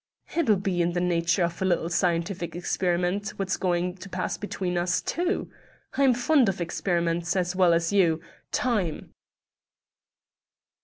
"It'll 0.35 0.55
be 0.55 0.81
in 0.81 0.93
the 0.93 0.99
nature 0.99 1.43
of 1.43 1.61
a 1.61 1.65
little 1.65 1.89
scientific 1.91 2.55
experiment 2.55 3.33
what's 3.37 3.55
going 3.55 3.97
to 3.97 4.09
pass 4.09 4.35
between 4.35 4.75
us 4.75 4.99
too. 4.99 5.51
I'm 5.93 6.15
fond 6.15 6.49
of 6.49 6.59
experiments 6.59 7.35
as 7.35 7.55
well 7.55 7.71
as 7.71 7.93
you. 7.93 8.19
Time!" 8.51 9.13